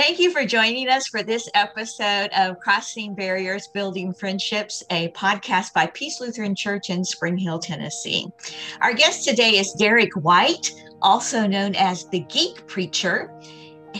[0.00, 5.74] Thank you for joining us for this episode of Crossing Barriers, Building Friendships, a podcast
[5.74, 8.32] by Peace Lutheran Church in Spring Hill, Tennessee.
[8.80, 13.30] Our guest today is Derek White, also known as the Geek Preacher,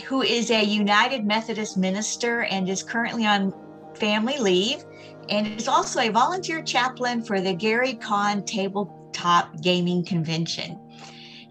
[0.07, 3.53] who is a United Methodist minister and is currently on
[3.93, 4.83] family leave
[5.29, 10.80] and is also a volunteer chaplain for the Gary Con Tabletop Gaming Convention.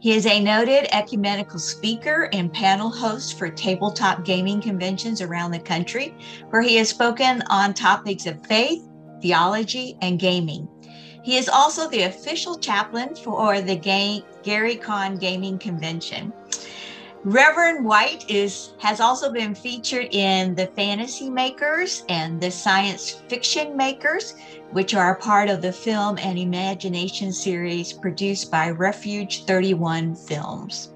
[0.01, 5.59] He is a noted ecumenical speaker and panel host for tabletop gaming conventions around the
[5.59, 6.15] country,
[6.49, 8.83] where he has spoken on topics of faith,
[9.21, 10.67] theology, and gaming.
[11.23, 13.77] He is also the official chaplain for the
[14.43, 16.33] Gary Con Gaming Convention.
[17.25, 23.77] Reverend White is has also been featured in the Fantasy Makers and the Science Fiction
[23.77, 24.37] Makers,
[24.71, 30.95] which are part of the film and imagination series produced by Refuge 31 Films.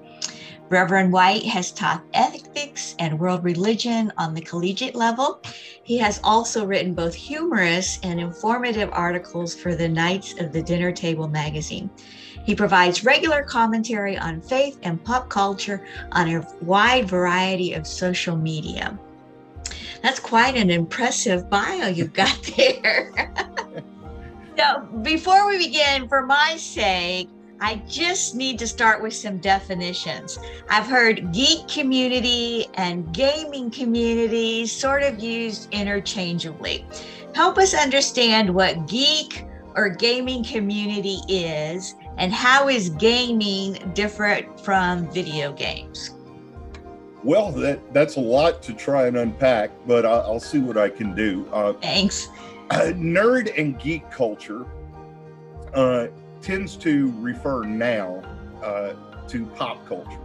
[0.69, 5.43] Reverend White has taught ethics and world religion on the collegiate level.
[5.83, 10.91] He has also written both humorous and informative articles for the Knights of the Dinner
[10.91, 11.91] Table magazine.
[12.45, 18.35] He provides regular commentary on faith and pop culture on a wide variety of social
[18.37, 18.97] media.
[20.03, 23.11] That's quite an impressive bio you've got there.
[24.57, 27.29] so, before we begin, for my sake,
[27.59, 30.37] I just need to start with some definitions.
[30.69, 36.85] I've heard geek community and gaming community sort of used interchangeably.
[37.33, 45.09] Help us understand what geek or gaming community is and how is gaming different from
[45.11, 46.11] video games?
[47.23, 50.89] Well, that that's a lot to try and unpack, but I'll, I'll see what I
[50.89, 51.47] can do.
[51.51, 52.29] Uh, Thanks.
[52.69, 54.65] Uh, nerd and geek culture
[55.73, 56.07] uh,
[56.41, 58.21] tends to refer now
[58.63, 58.93] uh,
[59.27, 60.19] to pop culture.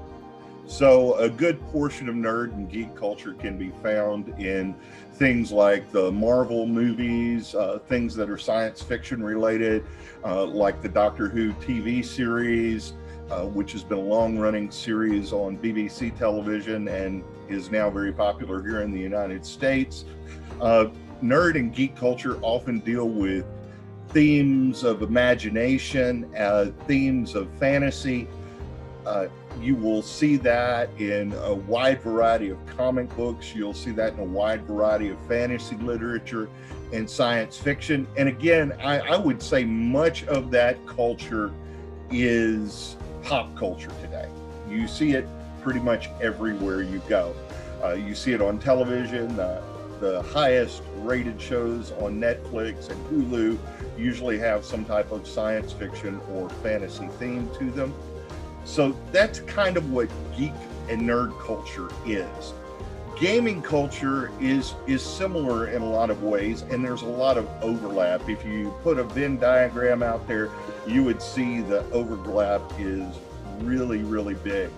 [0.70, 4.72] So, a good portion of nerd and geek culture can be found in
[5.14, 9.84] things like the Marvel movies, uh, things that are science fiction related,
[10.24, 12.92] uh, like the Doctor Who TV series,
[13.32, 18.12] uh, which has been a long running series on BBC television and is now very
[18.12, 20.04] popular here in the United States.
[20.60, 20.86] Uh,
[21.20, 23.44] nerd and geek culture often deal with
[24.10, 28.28] themes of imagination, uh, themes of fantasy.
[29.10, 29.28] Uh,
[29.60, 33.52] you will see that in a wide variety of comic books.
[33.52, 36.48] You'll see that in a wide variety of fantasy literature
[36.92, 38.06] and science fiction.
[38.16, 41.52] And again, I, I would say much of that culture
[42.12, 44.28] is pop culture today.
[44.68, 45.26] You see it
[45.60, 47.34] pretty much everywhere you go.
[47.82, 49.40] Uh, you see it on television.
[49.40, 49.60] Uh,
[49.98, 53.58] the highest rated shows on Netflix and Hulu
[53.98, 57.92] usually have some type of science fiction or fantasy theme to them.
[58.70, 60.52] So that's kind of what geek
[60.88, 62.52] and nerd culture is.
[63.18, 67.48] Gaming culture is is similar in a lot of ways and there's a lot of
[67.62, 68.28] overlap.
[68.28, 70.50] If you put a venn diagram out there
[70.86, 73.18] you would see the overlap is
[73.58, 74.70] really really big.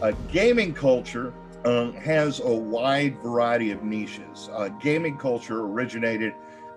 [0.00, 4.50] Uh, gaming culture um, has a wide variety of niches.
[4.52, 6.32] Uh, gaming culture originated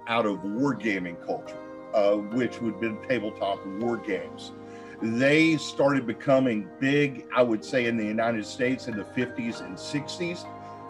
[0.07, 1.59] out of wargaming culture
[1.93, 4.51] uh, which would have been tabletop war games
[5.01, 9.75] they started becoming big i would say in the united states in the 50s and
[9.75, 10.45] 60s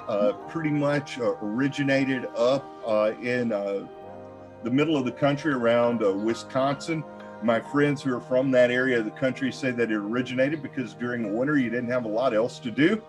[0.08, 3.88] uh, pretty much uh, originated up uh, in uh,
[4.64, 7.04] the middle of the country around uh, Wisconsin.
[7.44, 10.94] My friends who are from that area of the country say that it originated because
[10.94, 13.02] during the winter you didn't have a lot else to do.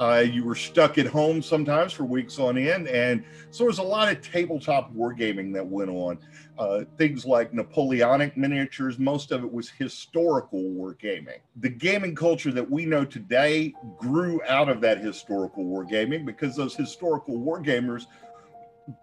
[0.00, 2.88] Uh, you were stuck at home sometimes for weeks on end.
[2.88, 6.18] And so there's a lot of tabletop wargaming that went on.
[6.58, 11.40] Uh, things like Napoleonic miniatures, most of it was historical wargaming.
[11.56, 16.74] The gaming culture that we know today grew out of that historical wargaming because those
[16.74, 18.06] historical wargamers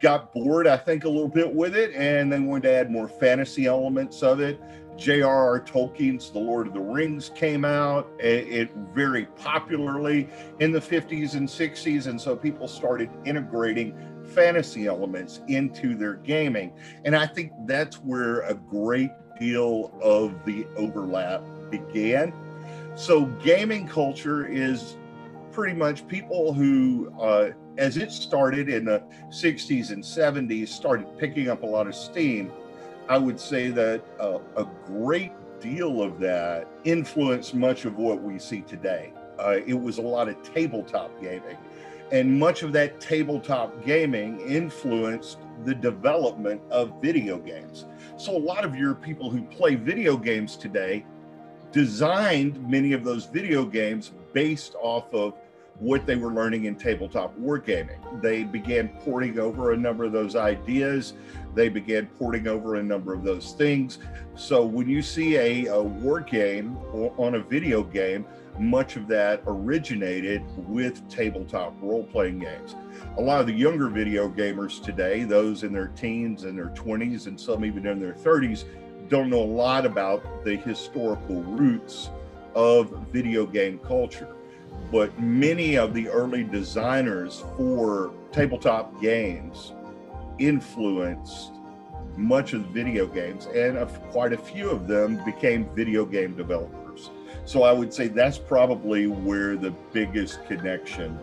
[0.02, 3.08] got bored, I think, a little bit with it, and they wanted to add more
[3.08, 4.60] fantasy elements of it.
[4.98, 5.62] J.R.R.
[5.62, 10.28] Tolkien's The Lord of the Rings came out it, it, very popularly
[10.60, 13.96] in the 50s and 60s, and so people started integrating
[14.34, 16.74] fantasy elements into their gaming.
[17.06, 22.34] And I think that's where a great deal of the overlap began.
[22.96, 24.98] So, gaming culture is
[25.52, 31.50] pretty much people who, uh, as it started in the 60s and 70s, started picking
[31.50, 32.52] up a lot of steam
[33.10, 38.38] I would say that uh, a great deal of that influenced much of what we
[38.38, 39.14] see today.
[39.40, 41.58] Uh, it was a lot of tabletop gaming,
[42.12, 47.86] and much of that tabletop gaming influenced the development of video games.
[48.18, 51.06] So, a lot of your people who play video games today
[51.72, 55.34] designed many of those video games based off of
[55.80, 58.22] what they were learning in tabletop wargaming.
[58.22, 61.14] They began porting over a number of those ideas.
[61.54, 64.00] They began porting over a number of those things.
[64.36, 66.78] So when you see a, a war game
[67.18, 68.26] on a video game,
[68.60, 72.76] much of that originated with tabletop role playing games.
[73.18, 77.28] A lot of the younger video gamers today, those in their teens and their 20s,
[77.28, 78.66] and some even in their 30s,
[79.10, 82.10] don't know a lot about the historical roots
[82.56, 84.37] of video game culture
[84.92, 89.74] but many of the early designers for tabletop games
[90.40, 91.54] influenced
[92.16, 93.78] much of video games, and
[94.12, 97.12] quite a few of them became video game developers.
[97.46, 101.18] So I would say that's probably where the biggest connection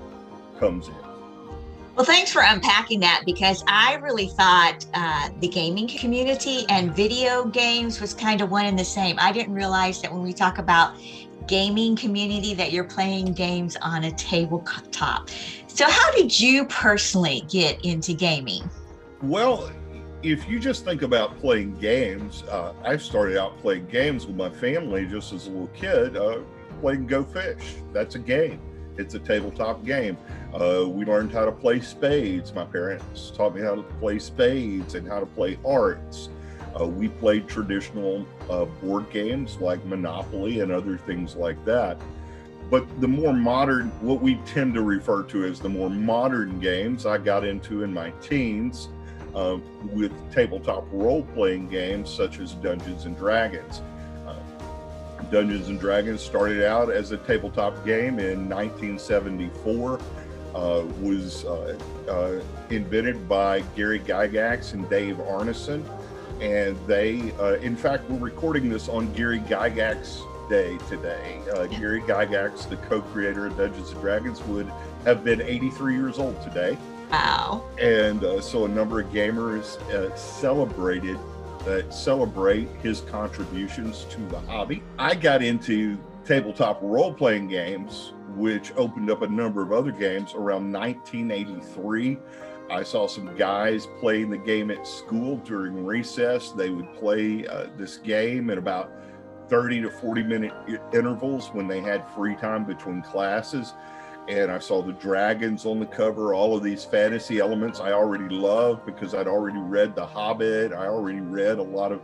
[0.58, 1.13] comes in.
[1.96, 7.44] Well, thanks for unpacking that because I really thought uh, the gaming community and video
[7.44, 9.17] games was kind of one and the same.
[9.20, 10.96] I didn't realize that when we talk about
[11.46, 15.31] gaming community that you're playing games on a tabletop.
[15.69, 18.69] So, how did you personally get into gaming?
[19.23, 19.70] Well,
[20.25, 24.50] if you just think about playing games, uh, I started out playing games with my
[24.50, 26.40] family just as a little kid, uh,
[26.81, 27.76] playing Go Fish.
[27.93, 28.61] That's a game.
[28.96, 30.17] It's a tabletop game.
[30.52, 32.55] Uh, we learned how to play spades.
[32.55, 36.29] My parents taught me how to play spades and how to play hearts.
[36.79, 41.99] Uh, we played traditional uh, board games like Monopoly and other things like that.
[42.70, 47.06] But the more modern, what we tend to refer to as the more modern games,
[47.06, 48.88] I got into in my teens
[49.35, 49.58] uh,
[49.93, 53.82] with tabletop role playing games such as Dungeons and Dragons.
[55.31, 60.00] Dungeons and Dragons started out as a tabletop game in 1974.
[60.55, 61.76] Uh, was uh,
[62.09, 62.41] uh,
[62.71, 65.85] invented by Gary Gygax and Dave Arneson
[66.41, 71.41] and they, uh, in fact, we're recording this on Gary Gygax Day today.
[71.55, 74.71] Uh, Gary Gygax, the co-creator of Dungeons and Dragons, would
[75.05, 76.76] have been 83 years old today.
[77.11, 77.65] Wow!
[77.81, 81.19] And uh, so a number of gamers uh, celebrated
[81.66, 84.82] uh, celebrate his contributions to the hobby.
[84.99, 90.72] I got into tabletop role-playing games, which opened up a number of other games around
[90.72, 92.19] 1983
[92.70, 96.50] I saw some guys playing the game at school during recess.
[96.50, 98.90] They would play uh, this game in about
[99.49, 100.52] 30 to 40 minute
[100.93, 103.75] intervals when they had free time between classes.
[104.26, 108.35] And I saw the dragons on the cover, all of these fantasy elements I already
[108.35, 110.73] love because I'd already read The Hobbit.
[110.73, 112.00] I already read a lot of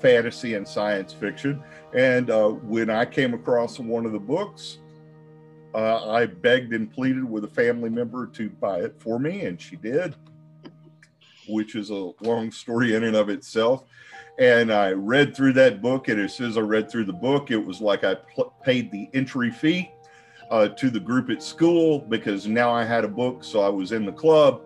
[0.00, 1.62] fantasy and science fiction.
[1.94, 4.78] And uh, when I came across one of the books,
[5.74, 9.60] uh, I begged and pleaded with a family member to buy it for me, and
[9.60, 10.16] she did,
[11.48, 13.84] which is a long story in and of itself.
[14.38, 17.50] And I read through that book, and as soon as I read through the book,
[17.50, 19.90] it was like I pl- paid the entry fee
[20.50, 23.92] uh, to the group at school because now I had a book, so I was
[23.92, 24.62] in the club,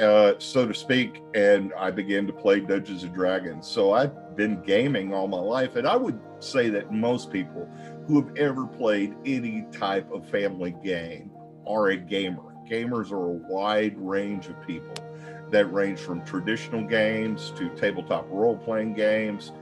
[0.00, 3.66] uh, so to speak, and I began to play Dungeons and Dragons.
[3.66, 7.68] So I've been gaming all my life, and I would say that most people
[8.06, 11.30] who have ever played any type of family game
[11.66, 12.42] are a gamer.
[12.68, 14.94] Gamers are a wide range of people
[15.50, 19.52] that range from traditional games to tabletop role playing games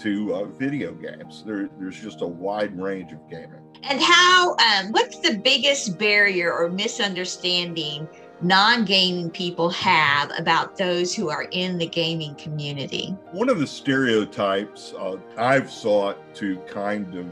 [0.00, 1.42] to uh, video games.
[1.44, 3.60] There, there's just a wide range of gaming.
[3.82, 8.08] And how, um, what's the biggest barrier or misunderstanding
[8.42, 13.16] non gaming people have about those who are in the gaming community?
[13.32, 17.26] One of the stereotypes uh, I've sought to kind of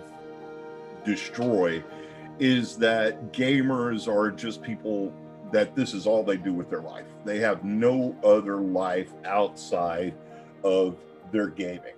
[1.04, 1.82] destroy
[2.38, 5.12] is that gamers are just people
[5.52, 7.06] that this is all they do with their life.
[7.24, 10.14] They have no other life outside
[10.62, 10.96] of
[11.32, 11.94] their gaming.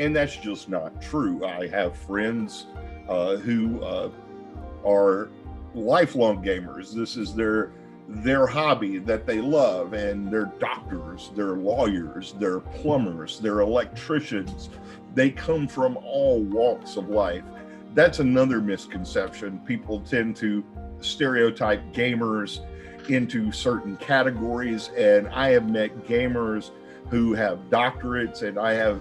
[0.00, 1.44] And that's just not true.
[1.44, 2.66] I have friends
[3.08, 4.10] uh, who uh,
[4.84, 5.30] are
[5.74, 6.92] lifelong gamers.
[6.92, 7.70] This is their
[8.08, 14.68] their hobby that they love and they're doctors, they're lawyers, they're plumbers, they're electricians.
[15.14, 17.44] They come from all walks of life
[17.94, 19.60] that's another misconception.
[19.60, 20.64] People tend to
[21.00, 22.60] stereotype gamers
[23.08, 26.70] into certain categories, and I have met gamers
[27.08, 29.00] who have doctorates, and I have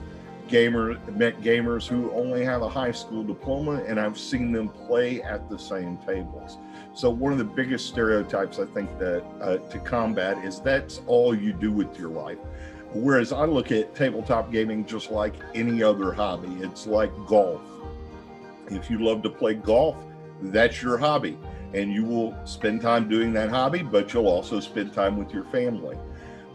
[0.49, 5.21] gamer met gamers who only have a high school diploma, and I've seen them play
[5.21, 6.57] at the same tables.
[6.93, 11.33] So one of the biggest stereotypes I think that uh, to combat is that's all
[11.33, 12.39] you do with your life.
[12.93, 16.57] Whereas I look at tabletop gaming just like any other hobby.
[16.61, 17.61] It's like golf
[18.71, 19.95] if you love to play golf,
[20.41, 21.37] that's your hobby.
[21.73, 25.43] And you will spend time doing that hobby, but you'll also spend time with your
[25.45, 25.97] family.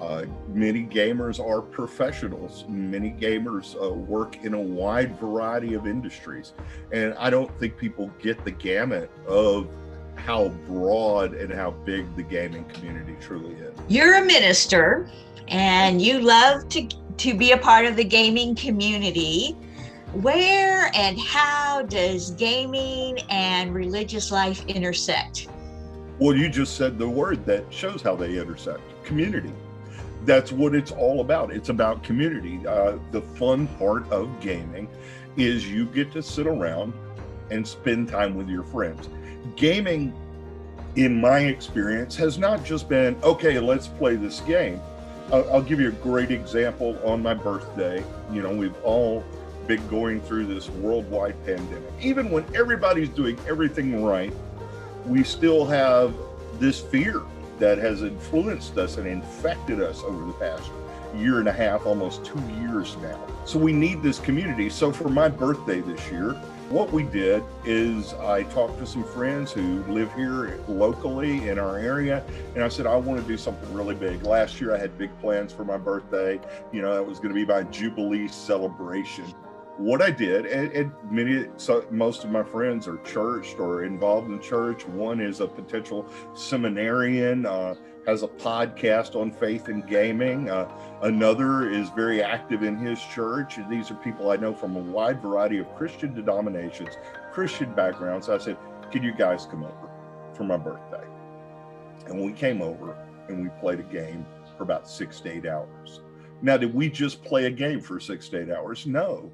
[0.01, 2.65] Uh, many gamers are professionals.
[2.69, 6.53] Many gamers uh, work in a wide variety of industries.
[6.93, 9.69] And I don't think people get the gamut of
[10.17, 13.75] how broad and how big the gaming community truly is.
[13.89, 15.09] You're a minister
[15.49, 19.53] and you love to to be a part of the gaming community.
[20.15, 25.49] Where and how does gaming and religious life intersect?
[26.19, 29.53] Well, you just said the word that shows how they intersect community.
[30.25, 31.53] That's what it's all about.
[31.53, 32.67] It's about community.
[32.67, 34.89] Uh, the fun part of gaming
[35.37, 36.95] is you get to sit around
[37.51, 39.09] and spend time with your friends.
[39.57, 40.15] Gaming,
[40.97, 44.81] in my experience, has not just been, okay, let's play this game.
[45.31, 48.03] I'll, I'll give you a great example on my birthday.
[48.33, 49.23] You know, we've all
[49.67, 51.91] been going through this worldwide pandemic.
[52.01, 54.33] Even when everybody's doing everything right,
[55.05, 56.15] we still have
[56.59, 57.23] this fear
[57.59, 60.71] that has influenced us and infected us over the past
[61.17, 63.19] year and a half, almost two years now.
[63.45, 64.69] So we need this community.
[64.69, 66.33] So for my birthday this year,
[66.71, 71.79] what we did is I talked to some friends who live here locally in our
[71.79, 74.23] area, and I said, I want to do something really big.
[74.25, 76.41] Last year, I had big plans for my birthday.
[76.73, 79.33] You know, that was going to be my Jubilee celebration
[79.77, 84.31] what I did, and, and many, so most of my friends are churched or involved
[84.31, 84.87] in church.
[84.87, 87.75] One is a potential seminarian, uh,
[88.07, 90.49] has a podcast on faith and gaming.
[90.49, 90.71] Uh,
[91.03, 93.59] another is very active in his church.
[93.69, 96.91] These are people I know from a wide variety of Christian denominations,
[97.33, 98.29] Christian backgrounds.
[98.29, 98.57] I said,
[98.93, 99.91] Can you guys come over
[100.35, 101.05] for my birthday?
[102.07, 102.97] And we came over
[103.29, 104.25] and we played a game
[104.57, 106.03] for about six to eight hours.
[106.43, 108.87] Now, did we just play a game for six to eight hours?
[108.87, 109.33] No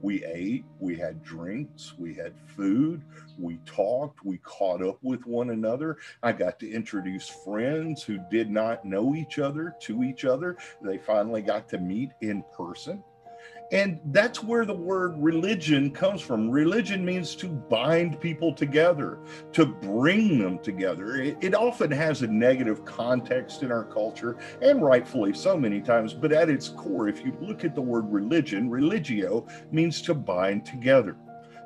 [0.00, 3.02] we ate, we had drinks, we had food,
[3.38, 5.98] we talked, we caught up with one another.
[6.22, 10.56] I got to introduce friends who did not know each other to each other.
[10.82, 13.02] They finally got to meet in person.
[13.72, 16.48] And that's where the word religion comes from.
[16.50, 19.18] Religion means to bind people together,
[19.52, 21.16] to bring them together.
[21.16, 26.14] It, it, often has a negative context in our culture, and rightfully so many times.
[26.14, 30.64] But at its core, if you look at the word religion, religio means to bind
[30.64, 31.16] together,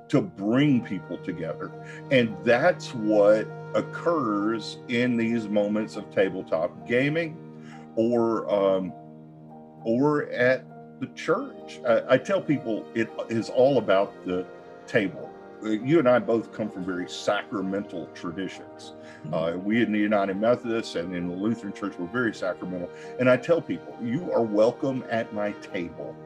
[0.08, 1.70] to bring people together.
[2.10, 7.36] And that's what occurs in these moments of tabletop gaming
[7.96, 8.92] or um,
[9.84, 10.64] or at
[11.00, 11.80] the church.
[11.86, 14.46] I, I tell people it is all about the
[14.86, 15.30] table
[15.62, 18.94] you and I both come from very sacramental traditions.
[19.24, 19.34] Mm-hmm.
[19.34, 22.90] Uh, we in the United Methodists and in the Lutheran Church were very sacramental.
[23.18, 26.16] And I tell people, you are welcome at my table.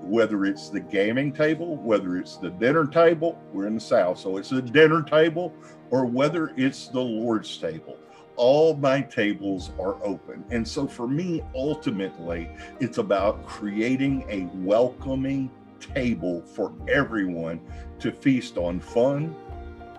[0.00, 4.36] Whether it's the gaming table, whether it's the dinner table, we're in the South, so
[4.36, 5.52] it's the dinner table,
[5.90, 7.96] or whether it's the Lord's table
[8.36, 10.44] all my tables are open.
[10.50, 12.48] And so for me, ultimately,
[12.80, 15.50] it's about creating a welcoming
[15.80, 17.60] table for everyone
[18.00, 19.34] to feast on fun,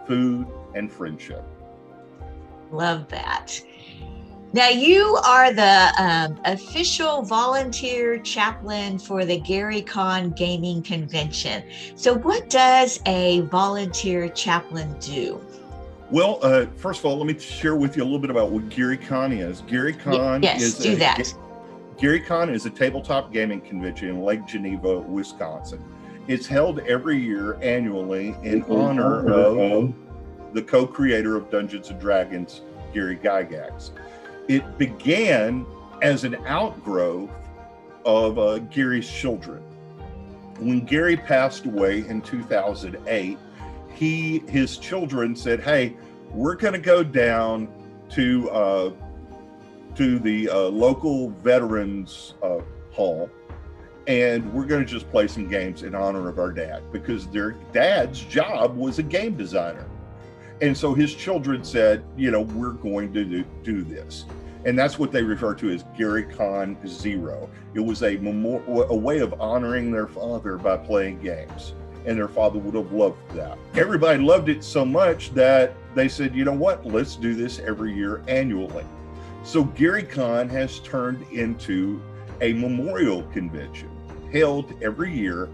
[0.06, 1.44] food, and friendship.
[2.72, 3.62] Love that.
[4.54, 11.64] Now, you are the um, official volunteer chaplain for the Gary Con Gaming Convention.
[11.96, 15.42] So, what does a volunteer chaplain do?
[16.10, 18.70] Well, uh, first of all, let me share with you a little bit about what
[18.70, 19.62] Gary Con is.
[19.62, 21.34] Gary Con yes, is do a, that.
[21.98, 25.84] Gary Con is a tabletop gaming convention in Lake Geneva, Wisconsin.
[26.28, 29.94] It's held every year annually in honor of
[30.54, 32.62] the co-creator of Dungeons and Dragons,
[32.94, 33.92] Gary Gygax.
[34.48, 35.66] It began
[36.02, 37.30] as an outgrowth
[38.06, 39.62] of uh, Gary's children.
[40.60, 43.38] When Gary passed away in 2008,
[43.98, 45.96] he his children said, "Hey,
[46.32, 47.68] we're going to go down
[48.12, 48.92] to uh,
[49.96, 52.60] to the uh, local veterans uh,
[52.92, 53.30] hall,
[54.06, 57.52] and we're going to just play some games in honor of our dad because their
[57.74, 59.88] dad's job was a game designer."
[60.62, 64.26] And so his children said, "You know, we're going to do, do this."
[64.66, 67.50] and that's what they refer to as Gary Con Zero.
[67.74, 71.74] It was a memor- a way of honoring their father by playing games
[72.08, 73.58] and their father would have loved that.
[73.76, 77.94] Everybody loved it so much that they said, you know what, let's do this every
[77.94, 78.86] year annually.
[79.44, 82.02] So Gary Con has turned into
[82.42, 83.90] a memorial convention
[84.32, 85.50] held every year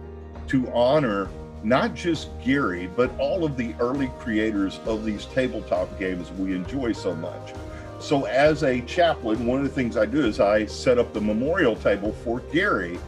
[0.48, 1.30] to honor
[1.64, 6.92] not just Gary, but all of the early creators of these tabletop games we enjoy
[6.92, 7.54] so much.
[8.00, 11.22] So, as a chaplain, one of the things I do is I set up the
[11.22, 13.00] memorial table for Gary,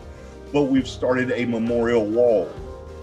[0.53, 2.49] but we've started a memorial wall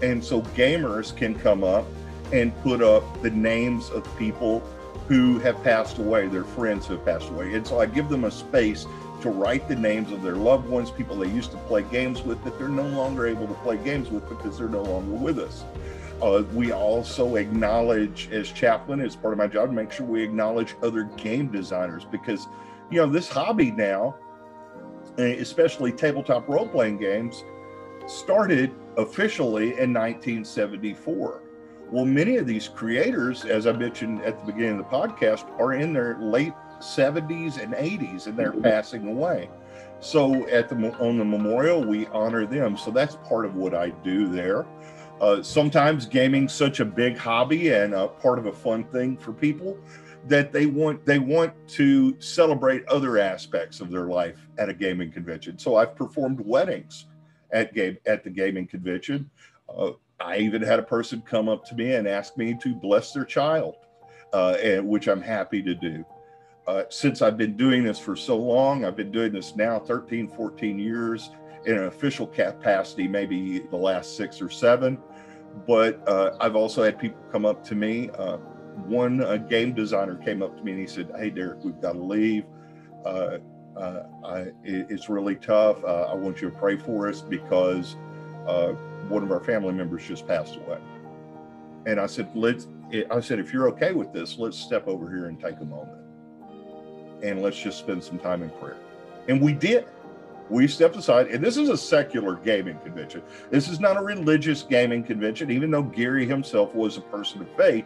[0.03, 1.85] and so gamers can come up
[2.33, 4.59] and put up the names of people
[5.07, 7.53] who have passed away, their friends who have passed away.
[7.53, 8.85] And so I give them a space
[9.21, 12.43] to write the names of their loved ones, people they used to play games with
[12.43, 15.63] that they're no longer able to play games with because they're no longer with us.
[16.21, 20.75] Uh, we also acknowledge, as chaplain, as part of my job, make sure we acknowledge
[20.83, 22.47] other game designers because,
[22.89, 24.15] you know, this hobby now,
[25.17, 27.43] eh, especially tabletop role playing games,
[28.07, 31.41] started officially in 1974.
[31.91, 35.73] Well, many of these creators, as I mentioned at the beginning of the podcast, are
[35.73, 39.49] in their late 70s and 80s and they're passing away.
[39.99, 42.75] So at the on the memorial, we honor them.
[42.77, 44.65] So that's part of what I do there.
[45.21, 49.31] Uh, sometimes gaming's such a big hobby and a part of a fun thing for
[49.31, 49.77] people
[50.27, 55.11] that they want they want to celebrate other aspects of their life at a gaming
[55.11, 55.57] convention.
[55.57, 57.05] So I've performed weddings
[57.53, 59.29] at game at the gaming convention.
[59.69, 63.11] Uh, I even had a person come up to me and ask me to bless
[63.11, 63.75] their child,
[64.33, 66.05] uh, and, which I'm happy to do.
[66.67, 70.29] Uh, since I've been doing this for so long, I've been doing this now 13,
[70.29, 71.31] 14 years
[71.65, 74.97] in an official capacity, maybe the last six or seven.
[75.67, 78.09] But uh, I've also had people come up to me.
[78.17, 78.37] Uh,
[78.87, 81.99] one game designer came up to me and he said, Hey, Derek, we've got to
[81.99, 82.45] leave.
[83.75, 85.83] Uh, uh, I, it, it's really tough.
[85.83, 87.95] Uh, I want you to pray for us because
[89.09, 90.79] one of our family members just passed away.
[91.85, 92.67] And I said, let's,
[93.11, 95.99] I said, if you're okay with this, let's step over here and take a moment
[97.23, 98.77] and let's just spend some time in prayer.
[99.27, 99.85] And we did.
[100.49, 103.23] We stepped aside, and this is a secular gaming convention.
[103.49, 107.47] This is not a religious gaming convention, even though Gary himself was a person of
[107.55, 107.85] faith.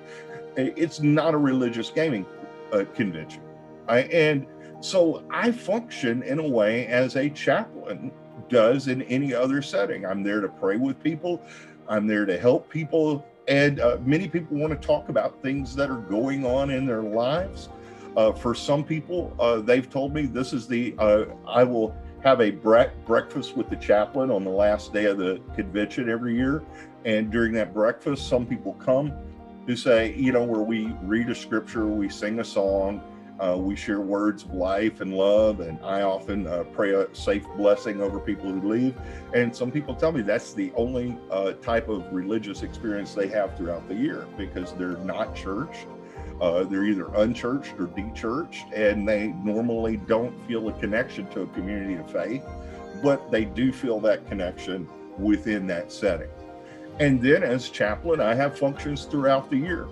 [0.55, 2.25] It's not a religious gaming
[2.73, 3.43] uh, convention.
[3.87, 4.47] I, and
[4.79, 8.11] so I function in a way as a chaplain
[8.49, 10.05] does in any other setting.
[10.05, 11.41] I'm there to pray with people,
[11.87, 13.25] I'm there to help people.
[13.47, 17.01] And uh, many people want to talk about things that are going on in their
[17.01, 17.69] lives.
[18.17, 22.41] Uh, for some people, uh, they've told me this is the, uh, I will have
[22.41, 26.63] a bre- breakfast with the chaplain on the last day of the convention every year.
[27.05, 29.13] And during that breakfast, some people come
[29.65, 33.01] who say, you know, where we read a scripture, we sing a song,
[33.39, 37.45] uh, we share words of life and love, and I often uh, pray a safe
[37.55, 38.95] blessing over people who leave.
[39.33, 43.55] And some people tell me that's the only uh, type of religious experience they have
[43.57, 45.75] throughout the year because they're not church
[46.41, 51.47] uh, they're either unchurched or dechurched, and they normally don't feel a connection to a
[51.47, 52.43] community of faith,
[53.01, 56.29] but they do feel that connection within that setting.
[56.99, 59.87] And then, as chaplain, I have functions throughout the year.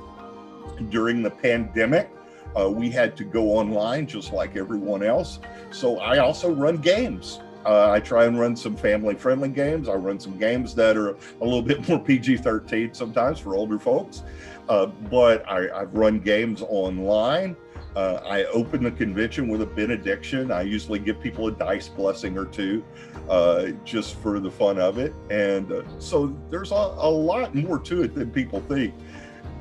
[0.89, 2.09] During the pandemic,
[2.59, 5.39] uh, we had to go online just like everyone else.
[5.71, 7.39] So I also run games.
[7.65, 9.89] Uh, I try and run some family friendly games.
[9.89, 13.79] I run some games that are a little bit more PG 13 sometimes for older
[13.79, 14.23] folks.
[14.69, 17.55] Uh, but I, have run games online.
[17.95, 20.51] Uh, I open the convention with a benediction.
[20.51, 22.83] I usually give people a dice blessing or two
[23.29, 25.13] uh, just for the fun of it.
[25.29, 28.93] And uh, so there's a, a, lot more to it than people think.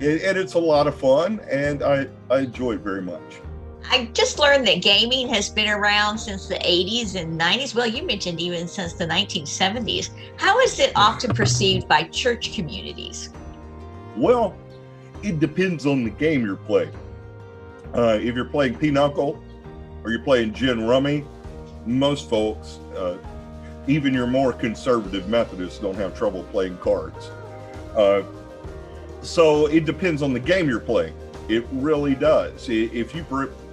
[0.00, 3.40] It, and it's a lot of fun, and I, I enjoy it very much.
[3.90, 7.74] I just learned that gaming has been around since the 80s and 90s.
[7.74, 10.10] Well, you mentioned even since the 1970s.
[10.36, 13.30] How is it often perceived by church communities?
[14.16, 14.56] Well,
[15.22, 16.92] it depends on the game you're playing.
[17.94, 19.42] Uh, if you're playing Pinochle
[20.02, 21.24] or you're playing gin rummy,
[21.86, 23.18] most folks, uh,
[23.86, 27.30] even your more conservative Methodists, don't have trouble playing cards.
[27.94, 28.22] Uh,
[29.24, 31.14] so it depends on the game you're playing.
[31.48, 32.68] It really does.
[32.68, 33.24] If you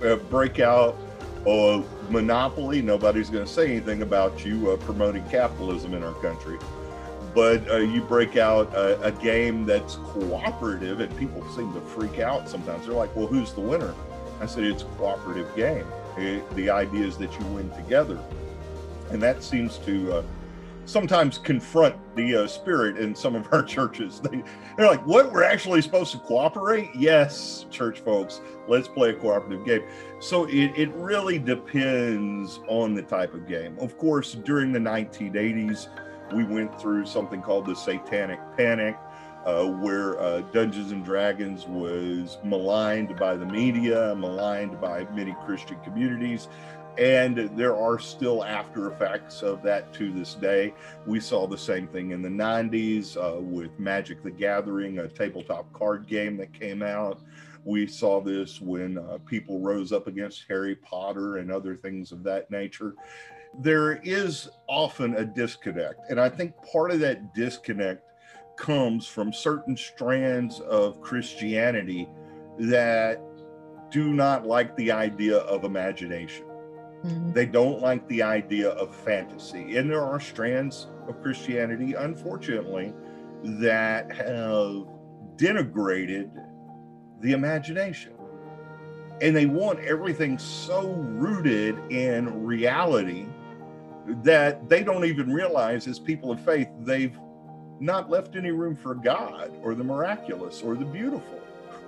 [0.04, 0.98] uh, break out
[1.46, 6.60] a Monopoly, nobody's going to say anything about you uh, promoting capitalism in our country.
[7.34, 12.20] But uh, you break out a, a, game that's cooperative and people seem to freak
[12.20, 12.86] out sometimes.
[12.86, 13.96] They're like well who's the winner?
[14.42, 15.86] I said it's a cooperative game.
[16.18, 18.20] It, the idea is that you win together.
[19.12, 20.24] And that seems to uh,
[20.92, 24.20] sometimes confront the uh, spirit in some of our churches.
[24.20, 24.44] They,
[24.78, 25.32] they're like what?
[25.32, 26.90] We're actually supposed to cooperate?
[26.96, 29.84] Yes church folks let's play a cooperative game.
[30.20, 33.78] So it, it really depends on the type of game.
[33.80, 35.88] Of course during the 1980s
[36.34, 38.98] we went through something called the Satanic Panic,
[39.46, 45.78] uh, where uh, Dungeons and Dragons was maligned by the media, maligned by many Christian
[45.84, 46.48] communities.
[46.98, 50.74] And there are still after effects of that to this day.
[51.06, 55.72] We saw the same thing in the 90s uh, with Magic the Gathering, a tabletop
[55.74, 57.22] card game that came out.
[57.64, 62.24] We saw this when uh, people rose up against Harry Potter and other things of
[62.24, 62.96] that nature
[63.60, 66.10] there is often a disconnect.
[66.10, 68.04] And I think part of that disconnect
[68.58, 72.08] comes from certain strands of Christianity
[72.60, 73.22] that
[73.90, 76.46] do not like the idea of imagination.
[77.06, 77.34] Mm-hmm.
[77.34, 79.78] They don't like the idea of fantasy.
[79.78, 82.94] And there are strands of Christianity, unfortunately,
[83.44, 84.88] that have
[85.36, 86.30] denigrated
[87.22, 88.14] the imagination.
[89.22, 93.26] And they want everything so rooted in reality
[94.24, 97.18] that they don't even realize, as people of faith, they've
[97.80, 101.40] not left any room for God or the miraculous or the beautiful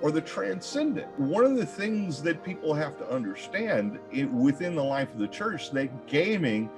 [0.04, 1.08] or the transcendent.
[1.18, 5.30] One of the things that people have to understand it, within the life of the
[5.30, 6.70] church that gaming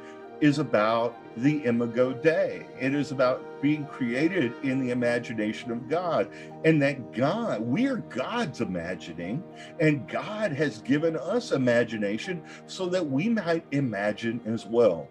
[0.42, 2.68] is about the imago Dei.
[2.80, 6.30] It is about being created in the imagination of God,
[6.66, 9.44] and that God, we are God's imagining,
[9.80, 15.08] and God has given us imagination so that we might imagine as well.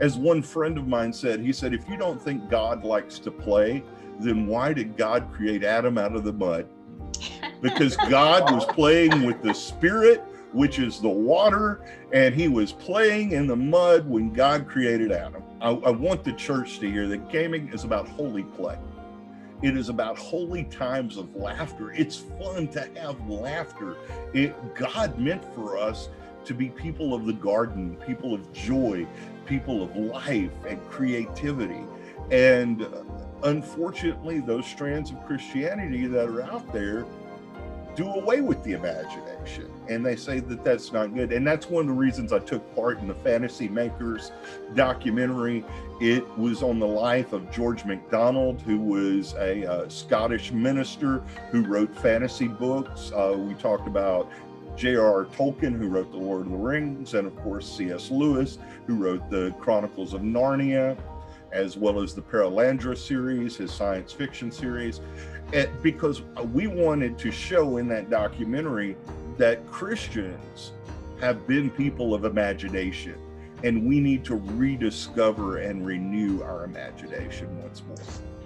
[0.00, 3.32] As one friend of mine said, he said, If you don't think God likes to
[3.32, 3.82] play,
[4.20, 6.68] then why did God create Adam out of the mud?
[7.60, 13.32] Because God was playing with the Spirit, which is the water, and he was playing
[13.32, 15.42] in the mud when God created Adam.
[15.60, 18.78] I, I want the church to hear that gaming is about holy play.
[19.62, 21.92] It is about holy times of laughter.
[21.92, 23.96] It's fun to have laughter.
[24.32, 26.08] It God meant for us
[26.46, 29.06] to be people of the garden, people of joy,
[29.44, 31.84] people of life and creativity.
[32.30, 33.02] And uh,
[33.42, 37.04] unfortunately, those strands of Christianity that are out there
[38.00, 41.82] do away with the imagination and they say that that's not good and that's one
[41.82, 44.32] of the reasons i took part in the fantasy makers
[44.74, 45.64] documentary
[46.00, 51.18] it was on the life of george macdonald who was a uh, scottish minister
[51.50, 54.30] who wrote fantasy books uh, we talked about
[54.76, 55.26] J.R.R.
[55.26, 58.10] Tolkien, who wrote The Lord of the Rings, and of course C.S.
[58.10, 60.96] Lewis, who wrote the Chronicles of Narnia,
[61.52, 65.00] as well as the Perelandra series, his science fiction series.
[65.82, 68.96] Because we wanted to show in that documentary
[69.36, 70.72] that Christians
[71.20, 73.14] have been people of imagination,
[73.64, 77.96] and we need to rediscover and renew our imagination once more.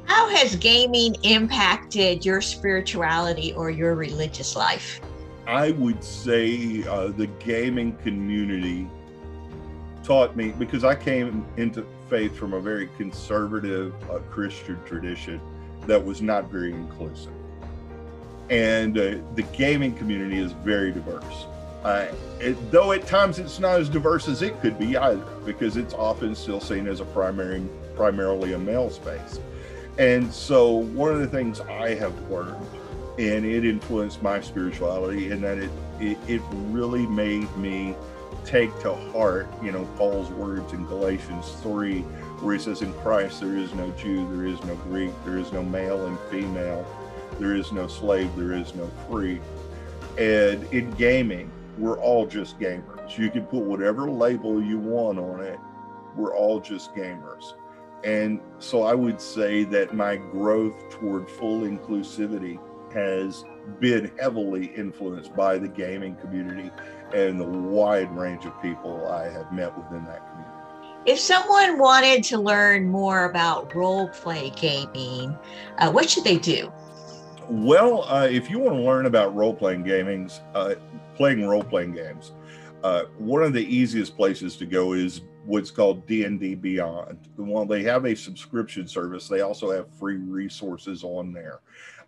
[0.07, 5.01] How has gaming impacted your spirituality or your religious life?
[5.47, 8.88] I would say uh, the gaming community
[10.03, 15.40] taught me because I came into faith from a very conservative uh, Christian tradition
[15.87, 17.33] that was not very inclusive.
[18.51, 21.47] And uh, the gaming community is very diverse.
[21.83, 22.09] Uh,
[22.40, 25.94] it, though at times it's not as diverse as it could be either, because it's
[25.94, 27.62] often still seen as a primary,
[27.94, 29.38] primarily a male space.
[29.99, 32.66] And so, one of the things I have learned
[33.18, 35.70] and it influenced my spirituality in that it,
[36.01, 37.94] it, it really made me
[38.44, 42.05] take to heart, you know, Paul's words in Galatians 3,
[42.40, 45.53] where he says, In Christ there is no Jew, there is no Greek, there is
[45.53, 46.87] no male and female,
[47.38, 49.40] there is no slave, there is no free.
[50.18, 53.18] And in gaming, we're all just gamers.
[53.18, 55.59] You can put whatever label you want on it,
[56.16, 57.55] we're all just gamers.
[58.05, 62.61] And so I would say that my growth toward full inclusivity
[62.92, 63.44] has
[63.81, 66.70] been heavily influenced by the gaming community
[67.14, 70.54] and the wide range of people I have met within that community.
[71.07, 75.37] If someone wanted to learn more about role play gaming,
[75.77, 76.73] uh, what should they do?
[77.51, 80.77] Well, uh, if you want to learn about role playing gaming, uh,
[81.14, 82.33] playing role playing games,
[82.83, 87.19] uh, one of the easiest places to go is what's called D&D Beyond.
[87.37, 91.61] While they have a subscription service, they also have free resources on there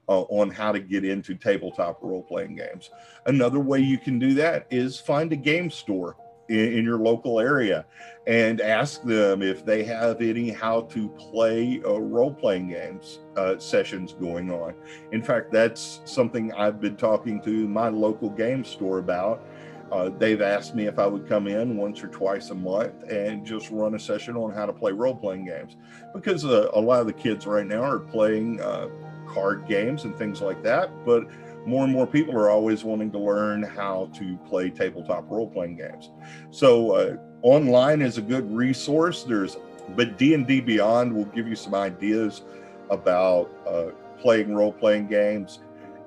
[0.08, 2.88] uh, on how to get into tabletop role playing games.
[3.26, 6.16] Another way you can do that is find a game store
[6.48, 7.84] in, in your local area
[8.26, 13.56] and ask them if they have any how to play uh, role playing games uh,
[13.58, 14.74] sessions going on.
[15.12, 19.46] In fact, that's something I've been talking to my local game store about.
[19.92, 23.46] Uh, they've asked me if I would come in once or twice a month and
[23.46, 25.76] just run a session on how to play role playing games
[26.12, 28.88] because uh, a lot of the kids right now are playing uh,
[29.28, 30.90] card games and things like that.
[31.04, 31.28] But
[31.66, 35.76] more and more people are always wanting to learn how to play tabletop role playing
[35.76, 36.10] games.
[36.50, 39.24] So uh, online is a good resource.
[39.24, 39.56] There's
[39.94, 42.42] but D and D Beyond will give you some ideas
[42.90, 45.60] about uh, playing role playing games.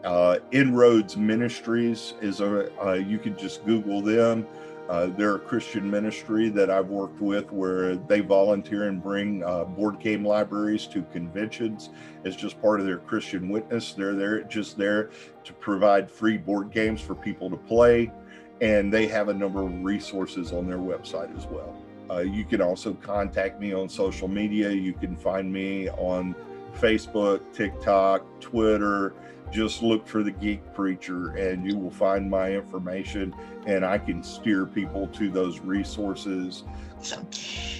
[0.03, 4.47] Uh, Inroads Ministries is a uh, you can just Google them.
[4.89, 9.65] Uh, they're a Christian ministry that I've worked with where they volunteer and bring uh,
[9.65, 11.91] board game libraries to conventions
[12.25, 13.93] as just part of their Christian witness.
[13.93, 15.11] They're there just there
[15.43, 18.11] to provide free board games for people to play,
[18.61, 21.75] and they have a number of resources on their website as well.
[22.09, 24.71] Uh, you can also contact me on social media.
[24.71, 26.35] You can find me on
[26.79, 29.13] Facebook, TikTok, Twitter.
[29.51, 33.33] Just look for the Geek Preacher and you will find my information,
[33.65, 36.63] and I can steer people to those resources.
[37.01, 37.25] So,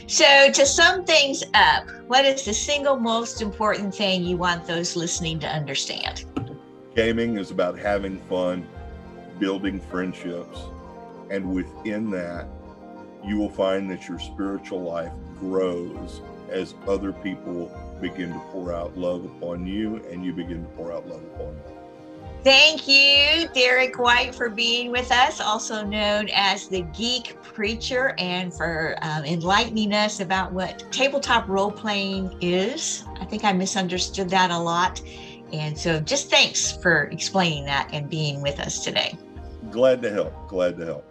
[0.08, 4.96] so to sum things up, what is the single most important thing you want those
[4.96, 6.26] listening to understand?
[6.96, 8.68] Gaming is about having fun,
[9.38, 10.60] building friendships,
[11.30, 12.48] and within that,
[13.24, 17.72] you will find that your spiritual life grows as other people
[18.02, 21.56] begin to pour out love upon you and you begin to pour out love upon
[21.56, 21.80] them.
[22.42, 28.54] Thank you, Derek White, for being with us, also known as the Geek Preacher, and
[28.54, 33.04] for um, enlightening us about what tabletop role playing is.
[33.20, 35.02] I think I misunderstood that a lot.
[35.52, 39.18] And so just thanks for explaining that and being with us today.
[39.70, 40.34] Glad to help.
[40.48, 41.09] Glad to help.